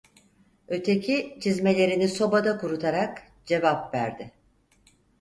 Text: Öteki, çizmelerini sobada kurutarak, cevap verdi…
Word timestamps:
Öteki, 0.67 1.37
çizmelerini 1.41 2.07
sobada 2.07 2.57
kurutarak, 2.57 3.21
cevap 3.45 3.93
verdi… 3.95 4.31